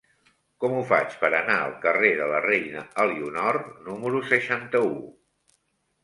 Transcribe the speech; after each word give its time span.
Com 0.61 0.71
ho 0.75 0.79
faig 0.91 1.17
per 1.23 1.29
anar 1.39 1.57
al 1.65 1.73
carrer 1.83 2.09
de 2.21 2.29
la 2.31 2.39
Reina 2.45 2.81
Elionor 3.03 3.59
número 3.89 4.23
seixanta-u? 4.31 4.89